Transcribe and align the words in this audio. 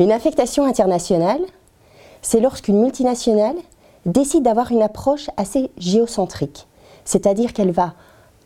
Une 0.00 0.10
affectation 0.10 0.64
internationale, 0.64 1.40
c'est 2.20 2.40
lorsqu'une 2.40 2.80
multinationale 2.80 3.54
décide 4.06 4.42
d'avoir 4.42 4.72
une 4.72 4.82
approche 4.82 5.30
assez 5.36 5.70
géocentrique, 5.78 6.66
c'est-à-dire 7.04 7.52
qu'elle 7.52 7.70
va 7.70 7.94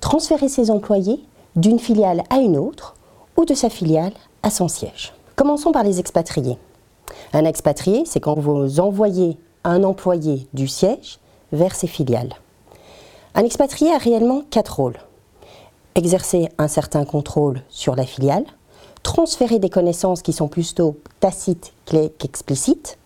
transférer 0.00 0.48
ses 0.48 0.70
employés 0.70 1.24
d'une 1.56 1.80
filiale 1.80 2.22
à 2.30 2.38
une 2.38 2.56
autre 2.56 2.94
ou 3.36 3.44
de 3.44 3.54
sa 3.54 3.70
filiale 3.70 4.12
à 4.44 4.50
son 4.50 4.68
siège. 4.68 5.14
Commençons 5.34 5.72
par 5.72 5.82
les 5.82 5.98
expatriés. 5.98 6.58
Un 7.32 7.44
expatrié, 7.44 8.04
c'est 8.06 8.20
quand 8.20 8.38
vous 8.38 8.78
envoyez 8.78 9.36
un 9.64 9.82
employé 9.82 10.46
du 10.52 10.68
siège 10.68 11.18
vers 11.50 11.74
ses 11.74 11.88
filiales. 11.88 12.34
Un 13.34 13.42
expatrié 13.42 13.92
a 13.92 13.98
réellement 13.98 14.42
quatre 14.50 14.76
rôles. 14.76 14.98
Exercer 15.96 16.48
un 16.58 16.68
certain 16.68 17.04
contrôle 17.04 17.62
sur 17.68 17.96
la 17.96 18.06
filiale, 18.06 18.44
transférer 19.02 19.58
des 19.58 19.70
connaissances 19.70 20.22
qui 20.22 20.32
sont 20.32 20.48
plutôt 20.48 20.96
tacites 21.20 21.72
qu'explicites, 21.84 22.98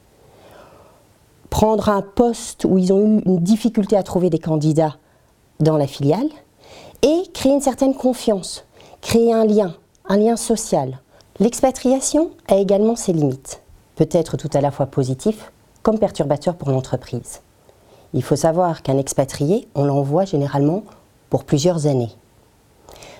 prendre 1.51 1.89
un 1.89 2.03
poste 2.03 2.65
où 2.65 2.79
ils 2.79 2.93
ont 2.93 3.01
eu 3.01 3.23
une 3.25 3.39
difficulté 3.39 3.97
à 3.97 4.03
trouver 4.03 4.31
des 4.31 4.39
candidats 4.39 4.97
dans 5.61 5.77
la 5.77 5.87
filiale, 5.87 6.29
et 7.03 7.23
créer 7.33 7.53
une 7.53 7.61
certaine 7.61 7.95
confiance, 7.95 8.65
créer 9.01 9.33
un 9.33 9.45
lien, 9.45 9.75
un 10.09 10.17
lien 10.17 10.37
social. 10.37 10.99
L'expatriation 11.39 12.31
a 12.49 12.57
également 12.57 12.97
ses 12.97 13.13
limites, 13.13 13.63
peut 13.95 14.09
être 14.11 14.37
tout 14.37 14.51
à 14.55 14.61
la 14.61 14.71
fois 14.71 14.87
positif 14.87 15.53
comme 15.83 15.99
perturbateur 15.99 16.57
pour 16.57 16.71
l'entreprise. 16.71 17.41
Il 18.13 18.23
faut 18.23 18.37
savoir 18.37 18.83
qu'un 18.83 18.99
expatrié, 18.99 19.69
on 19.75 19.85
l'envoie 19.85 20.25
généralement 20.25 20.83
pour 21.31 21.45
plusieurs 21.45 21.87
années. 21.87 22.11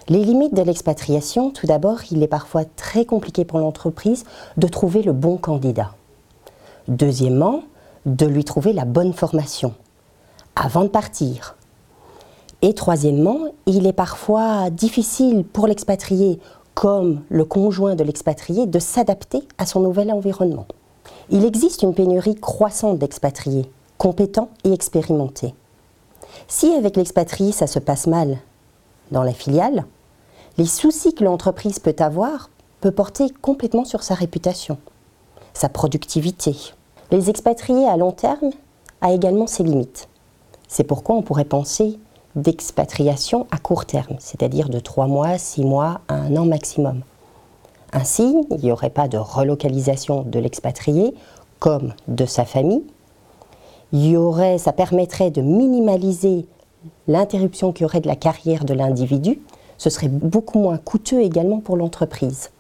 Les 0.09 0.25
limites 0.25 0.55
de 0.55 0.63
l'expatriation, 0.63 1.51
tout 1.51 1.67
d'abord, 1.67 1.99
il 2.13 2.23
est 2.23 2.29
parfois 2.29 2.65
très 2.65 3.05
compliqué 3.05 3.45
pour 3.45 3.59
l'entreprise 3.59 4.25
de 4.57 4.69
trouver 4.69 5.03
le 5.03 5.13
bon 5.13 5.37
candidat. 5.37 5.91
Deuxièmement, 6.87 7.63
de 8.07 8.25
lui 8.25 8.45
trouver 8.45 8.73
la 8.73 8.85
bonne 8.85 9.13
formation 9.13 9.75
avant 10.55 10.85
de 10.85 10.89
partir. 10.89 11.57
Et 12.63 12.73
troisièmement, 12.73 13.41
il 13.67 13.85
est 13.87 13.93
parfois 13.93 14.71
difficile 14.71 15.45
pour 15.45 15.67
l'expatrié, 15.67 16.39
comme 16.75 17.23
le 17.29 17.45
conjoint 17.45 17.97
de 17.97 18.05
l'expatrié, 18.05 18.67
de 18.67 18.79
s'adapter 18.79 19.43
à 19.59 19.67
son 19.67 19.81
nouvel 19.81 20.13
environnement. 20.13 20.67
Il 21.31 21.45
existe 21.45 21.83
une 21.83 21.95
pénurie 21.95 22.37
croissante 22.37 22.99
d'expatriés, 22.99 23.69
compétents 23.99 24.51
et 24.63 24.73
expérimentés. 24.73 25.55
Si 26.47 26.73
avec 26.75 26.97
l'expatrié 26.97 27.51
ça 27.51 27.67
se 27.67 27.81
passe 27.81 28.07
mal 28.07 28.39
dans 29.11 29.25
la 29.25 29.33
filiale, 29.33 29.85
les 30.59 30.67
soucis 30.67 31.15
que 31.15 31.25
l'entreprise 31.25 31.79
peut 31.79 31.97
avoir 31.99 32.51
peut 32.81 32.91
porter 32.91 33.27
complètement 33.43 33.85
sur 33.85 34.03
sa 34.03 34.15
réputation, 34.15 34.79
sa 35.55 35.69
productivité. 35.69 36.57
Les 37.11 37.31
expatriés 37.31 37.89
à 37.89 37.97
long 37.97 38.13
terme 38.13 38.51
a 39.01 39.13
également 39.13 39.47
ses 39.47 39.63
limites. 39.63 40.09
C'est 40.69 40.85
pourquoi 40.85 41.17
on 41.17 41.23
pourrait 41.23 41.45
penser 41.45 41.99
d'expatriation 42.35 43.47
à 43.51 43.59
court 43.59 43.87
terme, 43.87 44.17
c'est-à-dire 44.19 44.69
de 44.69 44.79
3 44.79 45.07
mois, 45.07 45.39
6 45.39 45.65
mois 45.65 46.01
à 46.09 46.15
un 46.15 46.37
an 46.37 46.45
maximum. 46.45 47.03
Ainsi, 47.93 48.35
il 48.51 48.59
n'y 48.59 48.73
aurait 48.73 48.91
pas 48.91 49.09
de 49.09 49.17
relocalisation 49.17 50.23
de 50.23 50.39
l'expatrié 50.39 51.15
comme 51.59 51.95
de 52.09 52.27
sa 52.27 52.45
famille. 52.45 52.85
Il 53.93 54.19
ça 54.59 54.73
permettrait 54.73 55.31
de 55.31 55.41
minimaliser 55.41 56.47
l'interruption 57.07 57.73
qu'il 57.73 57.83
y 57.83 57.85
aurait 57.87 58.01
de 58.01 58.09
la 58.09 58.17
carrière 58.17 58.65
de 58.65 58.75
l'individu 58.75 59.41
ce 59.79 59.91
serait 59.91 60.09
beaucoup 60.09 60.59
moins 60.59 60.79
coûteux 60.79 61.21
également 61.21 61.61
pour 61.61 61.77
l'entreprise. 61.77 62.51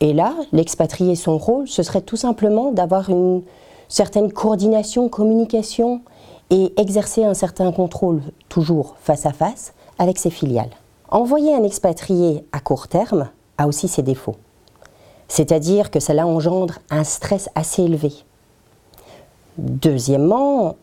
Et 0.00 0.12
là, 0.12 0.34
l'expatrié, 0.52 1.14
son 1.14 1.36
rôle, 1.36 1.68
ce 1.68 1.82
serait 1.82 2.00
tout 2.00 2.16
simplement 2.16 2.72
d'avoir 2.72 3.10
une 3.10 3.42
certaine 3.88 4.32
coordination, 4.32 5.08
communication 5.08 6.00
et 6.48 6.72
exercer 6.80 7.24
un 7.24 7.34
certain 7.34 7.70
contrôle, 7.70 8.22
toujours 8.48 8.96
face 9.02 9.26
à 9.26 9.32
face, 9.32 9.74
avec 9.98 10.18
ses 10.18 10.30
filiales. 10.30 10.70
Envoyer 11.10 11.54
un 11.54 11.64
expatrié 11.64 12.44
à 12.52 12.60
court 12.60 12.88
terme 12.88 13.28
a 13.58 13.66
aussi 13.66 13.88
ses 13.88 14.02
défauts. 14.02 14.36
C'est-à-dire 15.28 15.90
que 15.90 16.00
cela 16.00 16.26
engendre 16.26 16.78
un 16.90 17.04
stress 17.04 17.50
assez 17.54 17.82
élevé. 17.82 18.12
Deuxièmement, 19.58 20.76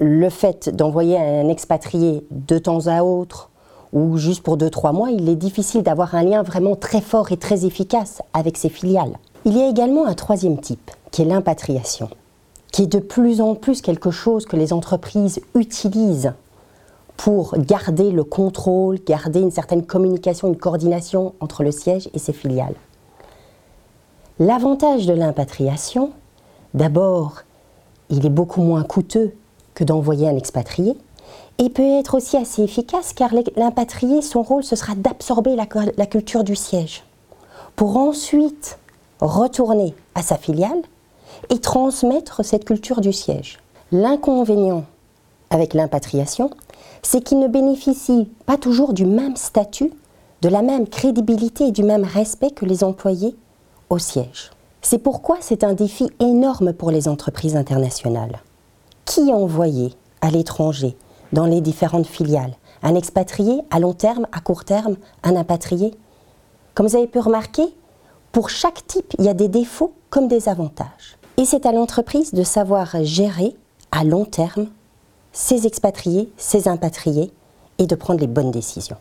le 0.00 0.28
fait 0.28 0.68
d'envoyer 0.68 1.18
un 1.18 1.48
expatrié 1.48 2.26
de 2.30 2.58
temps 2.58 2.86
à 2.88 3.04
autre 3.04 3.50
ou 3.94 4.18
juste 4.18 4.42
pour 4.42 4.58
2-3 4.58 4.92
mois, 4.92 5.10
il 5.10 5.28
est 5.28 5.36
difficile 5.36 5.82
d'avoir 5.82 6.14
un 6.16 6.24
lien 6.24 6.42
vraiment 6.42 6.74
très 6.74 7.00
fort 7.00 7.32
et 7.32 7.36
très 7.36 7.64
efficace 7.64 8.20
avec 8.34 8.58
ses 8.58 8.68
filiales. 8.68 9.16
Il 9.46 9.56
y 9.56 9.62
a 9.62 9.68
également 9.68 10.04
un 10.04 10.14
troisième 10.14 10.58
type, 10.58 10.90
qui 11.12 11.22
est 11.22 11.26
l'impatriation, 11.26 12.10
qui 12.72 12.82
est 12.82 12.92
de 12.92 12.98
plus 12.98 13.40
en 13.40 13.54
plus 13.54 13.80
quelque 13.80 14.10
chose 14.10 14.46
que 14.46 14.56
les 14.56 14.72
entreprises 14.72 15.40
utilisent 15.54 16.32
pour 17.16 17.56
garder 17.56 18.10
le 18.10 18.24
contrôle, 18.24 18.98
garder 19.06 19.40
une 19.40 19.52
certaine 19.52 19.86
communication, 19.86 20.48
une 20.48 20.56
coordination 20.56 21.34
entre 21.38 21.62
le 21.62 21.70
siège 21.70 22.10
et 22.12 22.18
ses 22.18 22.32
filiales. 22.32 22.74
L'avantage 24.40 25.06
de 25.06 25.12
l'impatriation, 25.12 26.10
d'abord, 26.74 27.42
il 28.10 28.26
est 28.26 28.30
beaucoup 28.30 28.62
moins 28.62 28.82
coûteux 28.82 29.34
que 29.74 29.84
d'envoyer 29.84 30.28
un 30.28 30.36
expatrié, 30.36 30.96
et 31.58 31.70
peut 31.70 31.98
être 31.98 32.16
aussi 32.16 32.36
assez 32.36 32.62
efficace 32.62 33.12
car 33.12 33.30
l'impatrié, 33.56 34.22
son 34.22 34.42
rôle, 34.42 34.64
ce 34.64 34.76
sera 34.76 34.94
d'absorber 34.94 35.56
la, 35.56 36.06
culture 36.06 36.44
du 36.44 36.56
siège 36.56 37.04
pour 37.76 37.96
ensuite 37.96 38.78
retourner 39.20 39.94
à 40.14 40.22
sa 40.22 40.36
filiale 40.36 40.82
et 41.50 41.58
transmettre 41.58 42.44
cette 42.44 42.64
culture 42.64 43.00
du 43.00 43.12
siège. 43.12 43.58
L'inconvénient 43.92 44.84
avec 45.50 45.74
l'impatriation, 45.74 46.50
c'est 47.02 47.22
qu'il 47.22 47.38
ne 47.38 47.48
bénéficie 47.48 48.28
pas 48.46 48.56
toujours 48.56 48.92
du 48.92 49.06
même 49.06 49.36
statut, 49.36 49.92
de 50.42 50.48
la 50.48 50.62
même 50.62 50.88
crédibilité 50.88 51.68
et 51.68 51.72
du 51.72 51.82
même 51.82 52.04
respect 52.04 52.50
que 52.50 52.64
les 52.64 52.82
employés 52.82 53.36
au 53.90 53.98
siège. 53.98 54.50
C'est 54.82 54.98
pourquoi 54.98 55.38
c'est 55.40 55.64
un 55.64 55.72
défi 55.72 56.08
énorme 56.20 56.72
pour 56.72 56.90
les 56.90 57.08
entreprises 57.08 57.56
internationales. 57.56 58.42
Qui 59.04 59.32
envoyer 59.32 59.94
à 60.20 60.30
l'étranger 60.30 60.96
dans 61.34 61.44
les 61.44 61.60
différentes 61.60 62.06
filiales. 62.06 62.54
Un 62.82 62.94
expatrié 62.94 63.60
à 63.70 63.80
long 63.80 63.92
terme, 63.92 64.26
à 64.32 64.40
court 64.40 64.64
terme, 64.64 64.96
un 65.22 65.36
impatrié. 65.36 65.92
Comme 66.74 66.86
vous 66.86 66.96
avez 66.96 67.08
pu 67.08 67.18
remarquer, 67.18 67.64
pour 68.32 68.48
chaque 68.48 68.86
type, 68.86 69.14
il 69.18 69.24
y 69.24 69.28
a 69.28 69.34
des 69.34 69.48
défauts 69.48 69.92
comme 70.10 70.28
des 70.28 70.48
avantages. 70.48 71.18
Et 71.36 71.44
c'est 71.44 71.66
à 71.66 71.72
l'entreprise 71.72 72.32
de 72.32 72.44
savoir 72.44 72.96
gérer 73.02 73.56
à 73.90 74.04
long 74.04 74.24
terme 74.24 74.68
ses 75.32 75.66
expatriés, 75.66 76.32
ses 76.36 76.68
impatriés 76.68 77.32
et 77.78 77.86
de 77.86 77.94
prendre 77.96 78.20
les 78.20 78.28
bonnes 78.28 78.52
décisions. 78.52 78.96